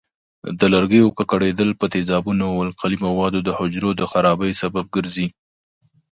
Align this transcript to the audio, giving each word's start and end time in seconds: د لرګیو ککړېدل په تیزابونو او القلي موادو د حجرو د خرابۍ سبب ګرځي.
د 0.59 0.61
لرګیو 0.73 1.15
ککړېدل 1.17 1.69
په 1.79 1.85
تیزابونو 1.93 2.45
او 2.53 2.57
القلي 2.67 2.97
موادو 3.07 3.39
د 3.43 3.49
حجرو 3.59 3.89
د 3.99 4.01
خرابۍ 4.11 4.51
سبب 4.61 4.85
ګرځي. 4.95 5.27